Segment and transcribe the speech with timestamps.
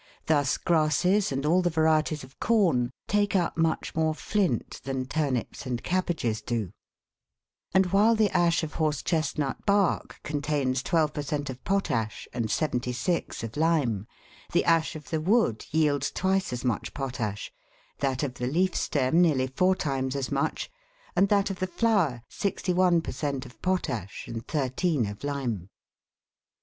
[0.25, 5.67] Thus grasses and all the varieties of corn take up much more flint than turnips
[5.67, 6.71] and cabbages do;
[7.71, 9.17] and while the ash of MATTER TAKEN FROM THE SOIL.
[9.45, 14.07] 97 horse chestnut bark contains 12 per cent, of potash and 76 of lime,
[14.51, 17.53] the ash of the wood yields twice as much potash,
[17.99, 20.71] that of the leaf stem nearly four times as much,
[21.15, 25.69] and that of the flower 61 per cent, of potash and 13 of lime.